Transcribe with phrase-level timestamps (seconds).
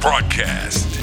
[0.00, 0.97] broadcast.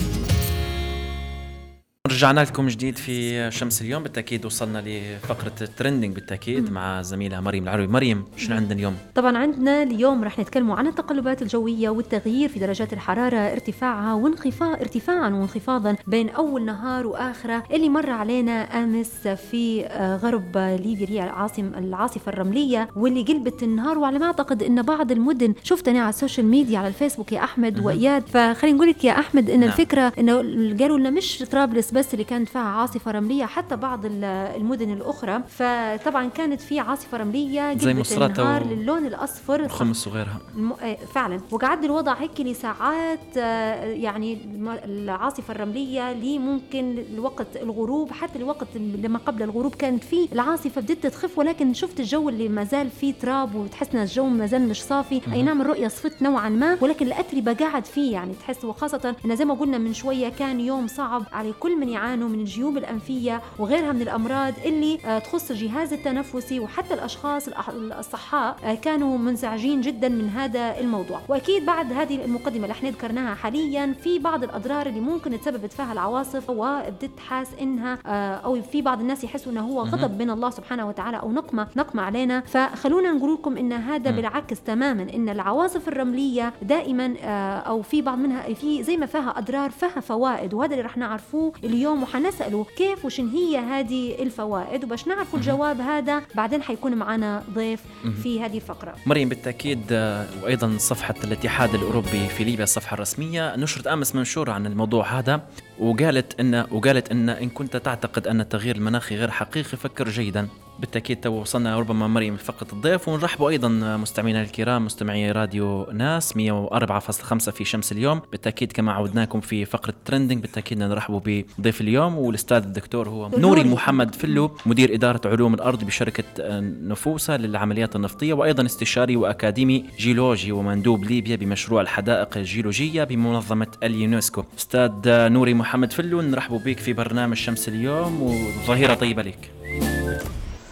[2.08, 7.64] رجعنا لكم جديد في شمس اليوم بالتأكيد وصلنا لفقرة ال trending بالتأكيد مع زميلة مريم
[7.64, 7.88] العروي.
[7.88, 12.94] مريم شنو عندنا اليوم؟ طبعا عندنا اليوم رح نتكلم عن التقلبات الجوية والتغيير في درجات
[12.94, 20.18] الحرارة ارتفاعها وانخفاض ارتفاعا وانخفاضا بين أول نهار وآخره اللي مر علينا أمس في آه،
[20.18, 23.98] غرب ليبيا هي العاصم العاصفة الرملية واللي قلبت النهار.
[23.98, 27.44] وعلى ما أعتقد أن بعض المدن شفت أنا على ال social media على الفيسبوك يا
[27.44, 29.70] أحمد وإياد فخلينا نقول لك يا أحمد أن نعم.
[29.70, 30.36] الفكرة أنه
[30.80, 34.24] قالوا لنا مش طرابلس بس اللي كانت فيها عاصفة رملية حتى بعض ال-
[34.56, 35.42] المدن الأخرى.
[35.48, 39.68] فطبعا كانت في عاصفة رملية زي النهار و- للون الأصفر.
[39.68, 40.72] خمس وغيرها الم...
[40.72, 41.40] آه، فعلا.
[41.52, 44.38] وقعد الوضع هيك لساعات آه، يعني
[44.86, 51.08] العاصفة الرملية لي ممكن لوقت الغروب حتى لوقت لما قبل الغروب كانت في العاصفة بدت
[51.08, 51.38] تخف.
[51.38, 55.22] ولكن شفت الجو اللي ما زال فيه تراب وتحس إن الجو ما زال مش صافي.
[55.34, 56.78] أي نعم الرؤية صفت نوعا ما.
[56.82, 58.66] ولكن الأتربة قاعد فيه يعني تحس.
[58.66, 62.40] وخاصة إن زي ما قلنا من شوية كان يوم صعب على كل من يعانوا من
[62.40, 67.70] الجيوب الأنفية وغيرها من الأمراض اللي آه، تخص الجهاز التنفسي وحتى الأشخاص الأح-
[68.00, 71.20] الصحاء آه، كانوا منزعجين جدا من هذا الموضوع.
[71.30, 75.94] وأكيد بعد هذه المقدمة اللي إحنا ذكرناها حاليا في بعض الأضرار اللي ممكن تسببت فيها
[75.94, 80.50] العواصف وبدت حاس إنها آه، أو في بعض الناس يحسوا إنه هو غضب من الله
[80.50, 82.40] سبحانه وتعالى أو نقمة نقمة علينا.
[82.42, 84.12] فخلونا نقول لكم إن هذا.
[84.16, 87.14] بالعكس تماما إن العواصف الرملية دائما
[87.60, 91.54] أو في بعض منها في زي ما فيها أضرار فيها فوائد وهذا اللي رح نعرفوه
[91.76, 97.82] اليوم وحنسأله كيف وشن هي هذه الفوائد وباش نعرفوا الجواب هذا بعدين حيكون معنا ضيف
[98.24, 98.96] في هذه الفقرة.
[99.06, 103.56] مريم بالتأكيد آه، وأيضا صفحة الاتحاد الأوروبي في ليبيا الصفحة الرسمية.
[103.56, 105.42] نشرت أمس منشور عن الموضوع هذا.
[105.80, 110.48] وقالت ان وقالت إن إن كنت تعتقد أن التغيير المناخي غير حقيقي فكر جيدا.
[110.80, 117.52] بالتأكيد تو وصلنا ربما مريم لفقره الضيف ونرحبوا أيضا مستمعينا الكرام مستمعي راديو ناس 104.5
[117.52, 118.22] في شمس اليوم.
[118.32, 121.20] بالتأكيد كما عودناكم في فقرة trending بالتأكيد نرحبوا
[121.60, 123.64] بضيف اليوم والأستاذ الدكتور هو نوري.
[123.64, 126.24] محمد فلو مدير إدارة علوم الأرض بشركة
[126.60, 134.44] نفوسة للعمليات النفطية وأيضا استشاري وأكاديمي جيولوجي ومندوب ليبيا بمشروع الحدائق الجيولوجية بمنظمة اليونسكو.
[134.58, 139.52] أستاذ نوري محمد فلو نرحبوا بك في برنامج شمس اليوم وظهيرة طيبة لك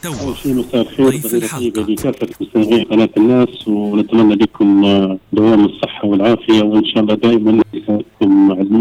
[0.03, 0.11] تو
[1.09, 1.59] ضيف الحلقة.
[1.59, 4.81] طيبة لكافة مستمعين قناة الناس ونتمنى لكم
[5.33, 7.61] دوام الصحة والعافية وإن شاء الله دائما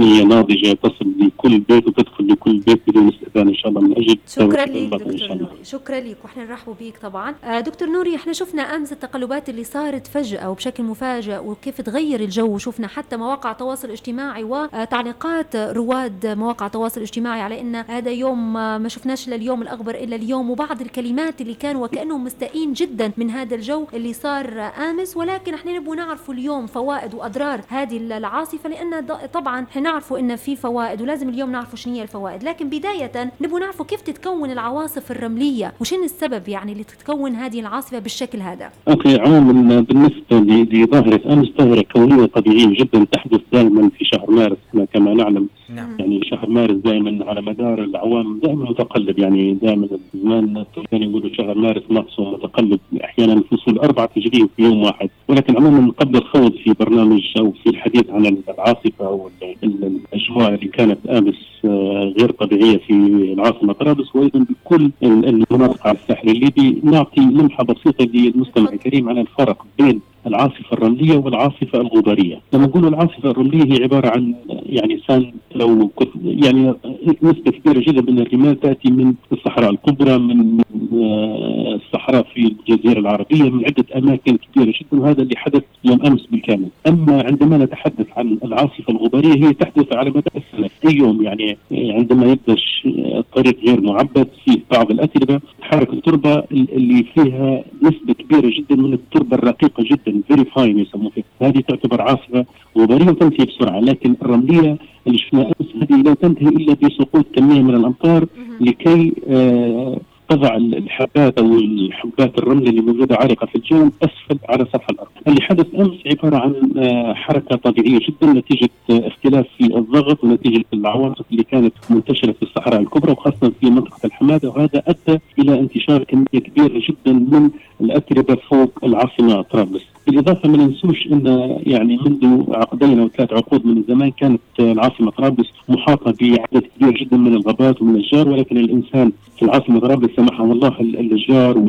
[0.00, 4.64] ناضجة تصل لكل بيت وتدخل لكل بيت بدون استئذان إن شاء الله من أجل شكرا
[4.64, 5.64] لك دكتور نوري.
[5.64, 7.34] شكرا لك وإحنا نرحبوا بيك طبعا.
[7.44, 12.54] آه، دكتور نوري إحنا شفنا أمس التقلبات اللي صارت فجأة وبشكل مفاجئ وكيف تغير الجو
[12.54, 18.88] وشفنا حتى مواقع التواصل الاجتماعي وتعليقات رواد مواقع التواصل الاجتماعي على إن هذا يوم ما
[18.88, 23.54] شفناش إلا اليوم الاخضر إلا اليوم وبعض الكلمات اللي كانوا وكأنهم مستائين جدا من هذا
[23.54, 25.16] الجو اللي صار آمس.
[25.16, 31.02] ولكن إحنا نبغى نعرفوا اليوم فوائد وأضرار هذه العاصفة لأن طبعا نعرفوا إن في فوائد
[31.02, 32.42] ولازم اليوم نعرفوا شنو هي الفوائد.
[32.44, 37.98] لكن بداية نبغى نعرفوا كيف تتكون العواصف الرملية وشن السبب يعني اللي تتكون هذه العاصفة
[37.98, 44.04] بالشكل هذا؟ أوكي عموما بالنسبة ل- لظاهرة أمس ظاهرة كونية طبيعية جدا تحدث دائما في
[44.04, 44.56] شهر مارس
[44.94, 45.48] كما نعلم.
[45.74, 45.96] نعم.
[45.98, 51.58] يعني شهر مارس دائما على مدار الاعوام دائما متقلب يعني دائما زمان التركيان يقولوا شهر
[51.58, 55.10] مارس ناقصه متقلب أحيانا الفصول أربعة تجري في يوم واحد.
[55.28, 60.54] ولكن عموما قبل الخوض في برنامج أو في الحديث عن العاصفة أو ال- ال- الأجواء
[60.54, 61.34] اللي كانت آمس
[61.64, 62.92] آه، غير طبيعية في
[63.32, 69.18] العاصمة طرابلس وأيضا بكل ال- المناطق على الساحل الليبي نعطي لمحه بسيطة للمستمع الكريم عن
[69.18, 72.40] الفرق بين العاصفة الرملية والعاصفة الغبارية.
[72.52, 75.90] لما نقول العاصفة الرملية هي عبارة عن يعني sand لو
[76.24, 76.74] يعني
[77.22, 80.60] نسبة كبيرة جدا من الرمال تأتي من الصحراء الكبرى من
[80.94, 86.26] آه، الصحراء في الجزيرة العربية من عدة أماكن كبيرة جدا وهذا اللي حدث يوم أمس
[86.26, 86.68] بالكامل.
[86.86, 90.70] أما عندما نتحدث عن العاصفة الغبارية هي تحدث على مدى السنة.
[90.90, 92.86] يوم يعني عندما يبدأ الش-
[93.18, 99.36] الطريق غير معبد في بعض الأتربة تحرك التربة اللي فيها نسبة كبيرة جدا من التربة
[99.36, 102.44] الرقيقة جدا very fine يسموها هذه تعتبر عاصفة
[102.78, 107.74] غبارية وتنتهي بسرعة لكن الرملية اللي شفناها أمس هذه لا تنتهي إلا بسقوط كمية من
[107.74, 108.26] الأمطار
[108.60, 109.98] لكي آه
[110.28, 115.08] تضع الحبات أو الحبات الرمل اللي موجودة عالقه في الجو أسفل على سطح الأرض.
[115.26, 120.64] اللي حدث أمس عبارة عن آه، حركة طبيعية جدا نتيجة آه، اختلاف في الضغط ونتيجة
[120.74, 126.04] العواصف اللي كانت منتشرة في الصحراء الكبرى وخاصة في منطقة الحمادة وهذا أدى إلى انتشار
[126.04, 129.91] كمية كبيرة جدا من الأتربة فوق العاصمة طرابلس.
[130.06, 135.46] بالإضافة ما ننسوش إن يعني منذ عقدين أو ثلاث عقود من الزمان كانت العاصمة طرابلس
[135.68, 140.80] محاطة بعدد كبير جدا من الغابات ومن الأشجار ولكن الإنسان في العاصمة طرابلس سمحه الله
[140.80, 141.64] الأشجار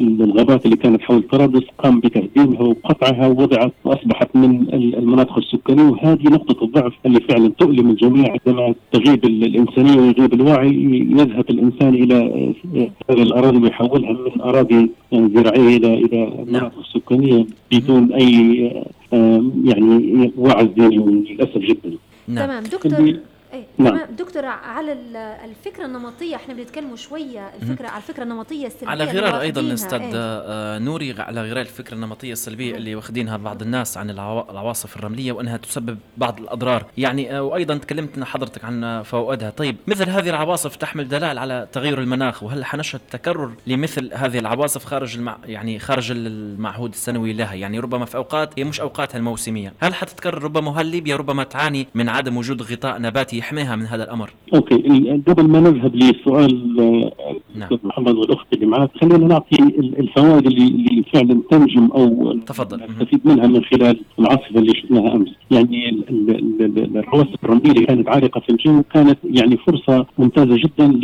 [0.00, 6.64] والغابات اللي كانت حول طرابلس قام بتهديمها وقطعها ووضعت وأصبحت من المناطق السكانية وهذه نقطة
[6.64, 10.74] الضعف اللي فعلا تؤلم الجميع عندما تغيب الإنسانية ويغيب الوعي
[11.10, 12.52] يذهب الإنسان إلى
[13.10, 18.84] هذه الأراضي ويحولها من أراضي زراعيه إلى إلى مناطق سكانية بدون أي
[19.64, 21.96] يعني وعي للأسف جدا.
[22.28, 22.46] نعم.
[22.46, 22.92] تمام دكتور.
[23.52, 23.66] إيه.
[23.82, 23.96] نعم.
[23.96, 24.16] تمام.
[24.16, 24.92] دكتور على
[25.44, 30.10] الفكرة النمطية إحنا بنتكلموا شوية الفكرة على الفكرة النمطية السلبية على غرار أيضا أستاذ إيه؟
[30.14, 35.56] آه نوري على غرار الفكرة النمطية السلبية اللي واخدينها بعض الناس عن العواصف الرملية وأنها
[35.56, 36.86] تسبب بعض الأضرار.
[36.98, 39.50] يعني آه وأيضا تكلمت حضرتك عن فوائدها.
[39.50, 44.84] طيب مثل هذه العواصف تحمل دلال على تغير المناخ وهل حنشهد تكرر لمثل هذه العواصف
[44.84, 45.38] خارج المع...
[45.44, 49.72] يعني خارج المعهود السنوي لها؟ يعني ربما في أوقات هي مش أوقاتها الموسمية.
[49.80, 54.04] هل حتتكرر ربما وهل ليبيا ربما تعاني من عدم وجود غطاء نباتي يحميها؟ من هذا
[54.04, 54.76] الأمر؟ أوكي
[55.26, 57.68] قبل ما نذهب لسؤال آه، نعم.
[57.84, 59.56] محمد والأخت اللي معك خلينا نعطي
[59.98, 65.28] الفوائد اللي, اللي فعلا تنجم أو تفضل نستفيد منها من خلال العاصفة اللي شفناها أمس
[65.50, 66.04] يعني
[66.96, 71.00] الرواسب الرملية اللي كانت عالقة في الجو كانت يعني فرصة ممتازة جدا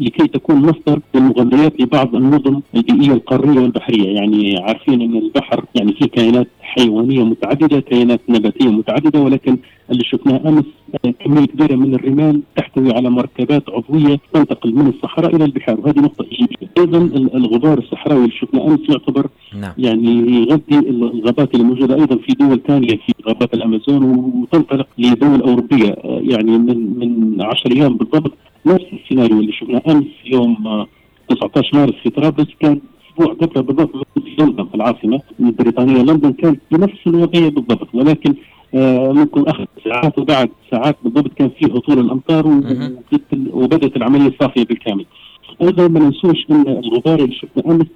[0.00, 6.06] لكي تكون مصدر للمغذيات لبعض النظم البيئية القارية والبحرية يعني عارفين أن البحر يعني فيه
[6.06, 9.58] كائنات حيوانية متعددة كائنات نباتية متعددة ولكن
[9.90, 10.64] اللي شفناه أمس
[11.24, 15.80] كمية كبيره من الرمال تحتوي على مركبات عضوية تنتقل من الصحراء إلى البحار.
[15.80, 16.68] وهذه نقطة إيجابية.
[16.78, 16.98] أيضا
[17.34, 19.26] الغبار الصحراوي اللي شفناه أمس يعتبر
[19.60, 19.72] نعم.
[19.78, 20.10] يعني
[20.42, 26.58] يغذي الغابات اللي موجودة أيضا في دول ثانية في غابات الأمازون وتنطلق لدول أوروبية يعني
[26.58, 28.32] من من 10 أيام بالضبط.
[28.66, 30.86] نفس السيناريو اللي شفناه أمس يوم
[31.28, 32.80] 19 مارس في طرابلس كان
[33.10, 37.94] أسبوع قبل بالضبط في لندن في العاصمه البريطانيه لندن كانت بنفس الوضعية بالضبط.
[37.94, 38.34] ولكن آه
[38.74, 42.46] ممكن اخذ ساعات وبعد ساعات بالضبط كان في هطول الأمطار
[43.52, 45.06] وبدأت العملية الصافية بالكامل.
[45.62, 47.86] أيضا ما ننسوش إن الغبار اللي شفنا أمس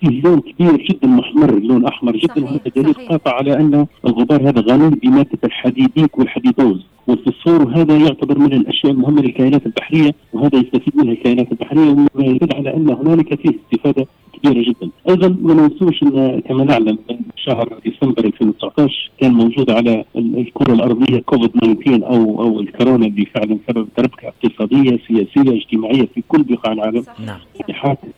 [0.00, 4.60] فيه لون كبير جدا محمر لون أحمر جدا وهذا دليل قاطع على أن الغبار هذا
[4.60, 6.86] غني بمادة الحديديك والحديدوز.
[7.06, 12.48] والفسفور وهذا يعتبر من الأشياء المهمة للكائنات البحرية وهذا يستفيد منها الكائنات البحرية وما يدل
[12.56, 14.06] على أن هنالك فيه استفادة
[14.42, 14.90] كبيرة جدا.
[15.08, 21.18] أيضا ما ننسوش إن كما نعلم من شهر ديسمبر 2019 كان موجود على الكرة الأرضية
[21.18, 26.72] كوفيد 19 أو أو الكورونا اللي فعلا سبب تربكة اقتصادية سياسية اجتماعية في كل بقاع
[26.72, 27.04] العالم.
[27.26, 27.38] نعم.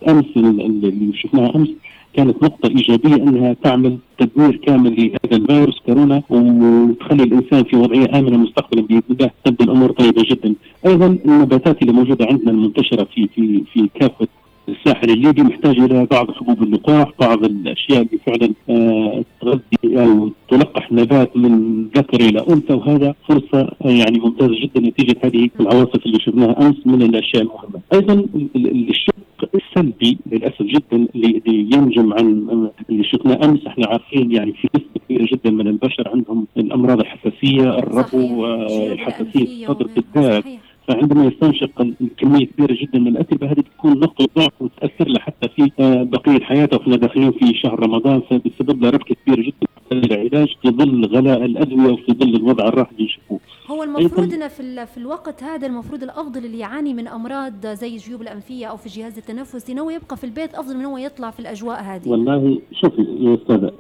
[0.09, 1.69] أمس اللي شفناها أمس
[2.15, 8.37] كانت نقطة إيجابية أنها تعمل تدمير كامل لهذا الفيروس كورونا وتخلي الإنسان في وضعية آمنة
[8.37, 10.55] مستقبلا بإذن الله تبدو الأمور طيبة جدا.
[10.87, 14.29] أيضا النباتات اللي موجودة عندنا المنتشرة في في في كافة
[14.69, 20.93] الساحل الليبي محتاج إلى بعض حبوب اللقاح، بعض الأشياء اللي فعلا آه تغذي أو تلقح
[20.93, 26.21] نبات من ذكر إلى أنثى وهذا فرصة آه يعني ممتازة جدا نتيجة هذه العواصف اللي
[26.21, 27.81] شفناها أمس من الأشياء المهمة.
[27.93, 28.25] أيضا
[28.57, 29.15] الشق
[29.55, 32.47] السلبي للأسف جدا اللي ينجم عن
[32.91, 37.79] اللي شفناه أمس إحنا عارفين يعني في نسبة كبيرة جدا من البشر عندهم الأمراض الحساسية
[37.79, 40.45] الربو آه الحساسية الصدر بالذات
[40.91, 45.71] فعندما يستنشق الكمية كبيرة جدا من الاتربه هذه بتكون نقطة ضعف وتأثر له حتى في
[46.05, 51.07] بقية حياته وإحنا داخلين في شهر رمضان فبتسبب له ربكة كبيرة جدا العلاج في ظل
[51.07, 53.41] غلاء الأدوية وفي ظل الوضع الراهن اللي يشوفوه.
[53.71, 58.23] هو المفروض إن في في الوقت هذا المفروض الأفضل اللي يعاني من أمراض زي الجيوب
[58.23, 61.83] الأنفية أو في الجهاز التنفسي إنه يبقى في البيت أفضل من إنه يطلع في الأجواء
[61.83, 62.09] هذه.
[62.09, 63.73] والله شوفي يا أستاذة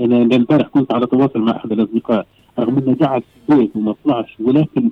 [0.00, 2.26] أنا امبارح كنت على تواصل مع أحد الأصدقاء
[2.58, 4.90] رغم إنه قعد في البيت وما طلعش ولكن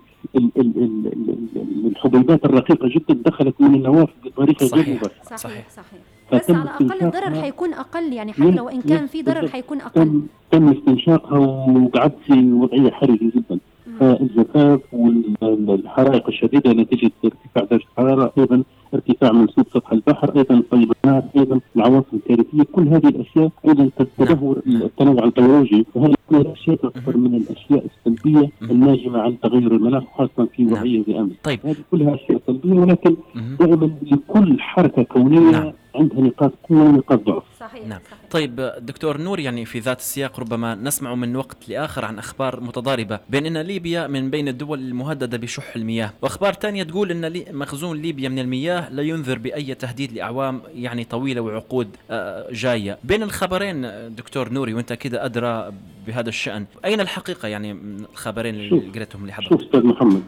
[1.86, 5.68] الحبيبات الرقيقة جدا دخلت من النوافذ بطريقة غير مباشره صحيح.
[5.70, 6.00] صحيح.
[6.32, 10.22] بس على الأقل الضرر حيكون أقل يعني حتى لو إن كان في ضرر حيكون أقل.
[10.50, 13.58] تم استنشاقها وقعدت في وضعية حرجة جدا.
[14.02, 18.62] الجفاف والحرائق الشديدة نتيجة ارتفاع درجة الحرارة أيضا
[18.94, 25.24] ارتفاع منسوب سطح البحر أيضا الفيضانات أيضا العواصف الكارثيه كل هذه الأشياء أيضا تدهور التنوع
[25.24, 25.86] البيولوجي.
[25.94, 30.72] وهذه كل الاشياء تعتبر من الأشياء السلبية الناجمة عن تغير المناخ خاصة في نعم.
[30.72, 31.60] وضعيه زي امس طيب.
[31.64, 33.16] هذه كلها أشياء سلبية ولكن
[33.60, 35.72] دائما لكل حركة كونية نعم.
[35.94, 37.42] عندها نقاط قوة ونقاط ضعف.
[37.74, 38.00] صحيح نعم.
[38.10, 38.30] صحيح.
[38.30, 43.20] طيب دكتور نور يعني في ذات السياق ربما نسمع من وقت لآخر عن أخبار متضاربة
[43.30, 48.28] بين إن ليبيا من بين الدول المهددة بشح المياه وأخبار ثانية تقول إن مخزون ليبيا
[48.28, 52.98] من المياه لا ينذر بأي تهديد لأعوام يعني طويلة وعقود آه، جاية.
[53.04, 53.82] بين الخبرين
[54.14, 55.72] دكتور نوري وأنت كده أدرى
[56.06, 60.22] بهذا الشأن أين الحقيقة يعني من الخبرين اللي قريتهم لحضرتك شوف أستاذ محمد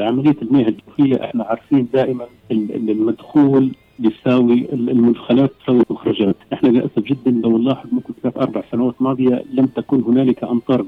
[0.00, 7.58] عملية المياه الجوفيه إحنا عارفين دائما المدخول بيساوي المدخلات تساوي المخرجات، إحنا للأسف جدا لو
[7.58, 10.82] نلاحظ ممكن ثلاث أربع سنوات ماضية لم تكن هنالك أمطار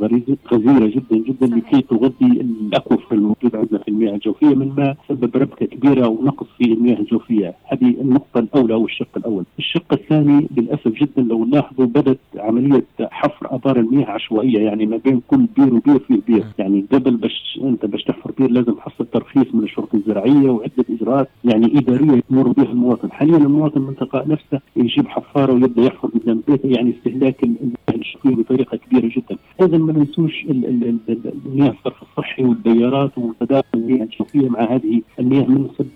[0.52, 4.54] غزيرة جدا جدا لكي تغذي ال aquifer الموجوده عندنا في المياه الجوفية.
[4.54, 9.92] مما سبب ربكة كبيرة ونقص في المياه الجوفية، هذه النقطة الأولى أو الشق الأول، الشق
[9.92, 15.46] الثاني للأسف جدا لو نلاحظوا بدأت عملية حفر ابار المياه عشوائية يعني ما بين كل
[15.56, 19.62] بير وبير فيه بير، يعني قبل باش أنت باش تحفر بير لازم تحصل ترخيص من
[19.62, 25.52] الشرطة الزراعية وعدة إجراءات يعني إدارية يمر بها المواطن، حاليا المواطن المنطقة نفسه يجيب حفارة
[25.52, 27.44] ويبدأ يحفر قدام بيته يعني استهلاك
[27.88, 34.60] الجوفيه بطريقة كبيرة جدا، أيضا ما ننسوش المياه الصرف الصحي والديارات وتداخل المياه الجوفية مع
[34.60, 35.46] هذه المياه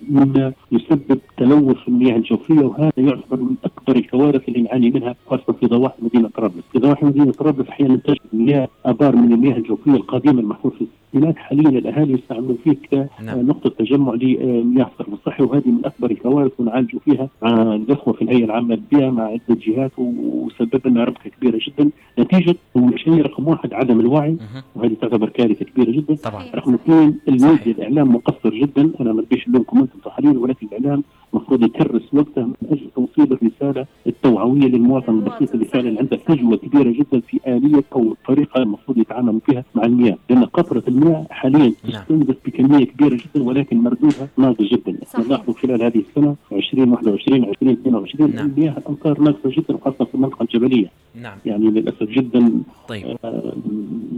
[0.09, 5.65] مما يسبب تلوث المياه الجوفية وهذا يعتبر من أكبر الكوارث اللي نعاني منها خاصة في
[5.65, 10.39] ضواحي مدينة طرابلس، في ضواحي مدينة طرابلس أحيانا تجد مياه أبار من المياه الجوفية القديمة
[10.41, 12.77] المحفوظة في الستينات حاليا الأهالي يستعملوا فيه
[13.21, 18.45] كنقطه تجمع لمياه الصرف الصحي وهذه من أكبر الكوارث ونعالجوا فيها مع الإخوة في الهيئة
[18.45, 21.89] العامة للبيئة مع عدة جهات وسبب لنا ربكه كبيره جدا.
[22.19, 22.55] نتيجة
[22.95, 23.56] شيء رقم واحد.
[23.73, 24.37] عدم الوعي
[24.75, 26.15] وهذه تعتبر كارثة كبيرة جدا.
[26.15, 26.45] طبعا.
[26.55, 28.91] رقم اثنين الميديا الإعلام مقصر جدا.
[29.01, 29.99] أنا ما بديش لكم أنتم
[30.37, 31.03] ولكن الإعلام
[31.33, 36.91] المفروض يكرس وقته من أجل توصيل الرسالة التوعوية للمواطن البسيط اللي فعلا عنده فجوة كبيرة
[36.91, 42.01] جدا في آلية أو الطريقة المفروض يتعامل فيها مع المياه، لأن قطرة المياه حاليا نعم.
[42.01, 45.25] تستنزف بكمية كبيرة جدا ولكن مردودها ناقص جدا، إحنا.
[45.25, 48.45] نلاحظ خلال هذه السنة 2021 2022 نعم.
[48.45, 50.91] المياه الأمطار ناقصه جدا وخاصة في المنطقة الجبلية،
[51.21, 52.51] نعم يعني للأسف جدا
[52.87, 53.53] طيب آه،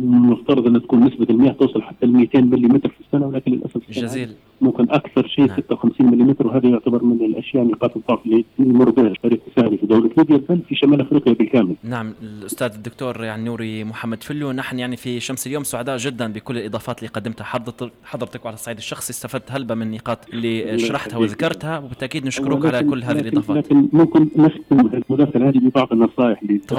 [0.04, 4.30] المفترض أن تكون نسبة المياه توصل حتى ل 200 ملم في السنة ولكن للأسف جزيل
[4.62, 5.58] ممكن أكثر شيء نعم.
[5.58, 10.10] 56 ملم وهذا يعتبر من الأشياء نقاط الضعف اللي يمر بها الفريق الثاني في دولة
[10.18, 11.75] ليبيا بل في شمال أفريقيا بالكامل.
[11.84, 16.58] نعم الأستاذ الدكتور يعني نوري محمد فلو نحن يعني في شمس اليوم سعداء جدا بكل
[16.58, 17.44] الإضافات اللي قدمتها.
[17.44, 22.89] حضرتك حضرتك وعلى الصعيد الشخصي استفدت هلبة من النقاط اللي شرحتها وذكرتها وبالتأكيد نشكرك على
[22.89, 23.66] كل هذه الإضافات.
[23.66, 26.74] لكن ممكن نختم المداخله هذه ببعض النصائح ريت.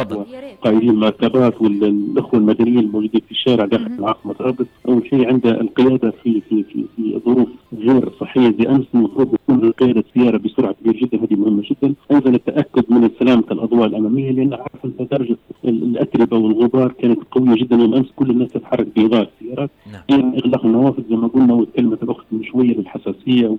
[0.62, 3.86] قائدين المركبات والأخوة المدنيين الموجودين في الشارع داخل.
[3.86, 8.86] العاصمة طرابلس، أول شيء عند القيادة في في في في ظروف غير صحيه زي أمس
[8.94, 13.86] المفروض تكون قياده السيارة بسرعة كبيرة جدا هذه مهمة جدا، أيضا التأكد من سلامه الأضواء
[13.86, 18.48] الأمامية لأن عارف أنت درجة ال- الأتربة والغبار كانت قوية جدا يوم امس كل الناس
[18.48, 20.32] تتحرك بإضاءة السيارات، نعم.
[20.34, 23.56] إغلاق النوافذ زي ما قلنا وكلمه الاخت من شوية للحساسية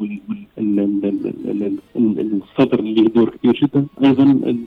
[1.96, 4.24] والصدر اللي يدور كثير جدا، أيضا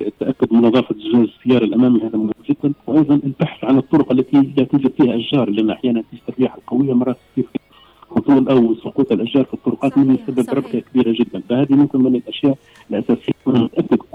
[0.06, 4.64] التأكد من نظافة زجاج السيارة الأمامي هذا مهم جدا، وأيضا البحث عن الطرق التي لا
[4.64, 7.16] توجد فيها أشجار لأن أحيانا في الرياح القوية مرات
[8.48, 10.54] هطول أو سقوط الأشجار في الطرقات مما صحيح، يسبب.
[10.54, 12.58] ربكة كبيرة جدا، فهذه ممكن من الأشياء
[12.90, 13.32] الأساسية.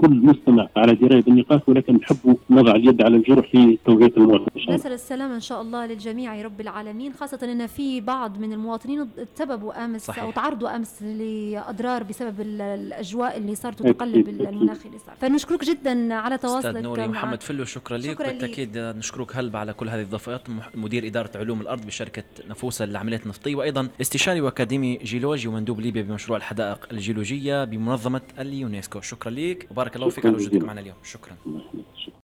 [0.00, 4.64] كل مستمع على دراية بالنقاط ولكن نحب نضع اليد على الجرح لتوعيه المواطن إن شاء
[4.64, 4.74] الله.
[4.74, 9.08] نسأل السلامة إن شاء الله للجميع يا رب العالمين خاصة أن في بعض من المواطنين
[9.36, 10.22] تسببوا أمس صحيح.
[10.24, 14.28] أو تعرضوا أمس لأضرار بسبب ال- الأجواء اللي صارت أكيد.
[14.28, 17.12] المناخ اللي صار فنشكرك جدا على أستاذ تواصلك نوري معنا.
[17.12, 18.32] محمد فلو شكرا لك شكراً ليك.
[18.40, 23.22] بالتأكيد نشكرك هلبة على كل هذه الاضافات مح- مدير إدارة علوم الأرض بشركة نفوسه للعمليات
[23.22, 29.89] النفطية وأيضا استشاري وأكاديمي جيولوجي ومندوب ليبيا بمشروع الحدائق الجيولوجية بمنظمة اليونسكو شكرا لك وبارك
[29.96, 30.62] الله فيك على وجودك.
[30.64, 30.96] معنا اليوم.
[31.02, 31.36] شكرا.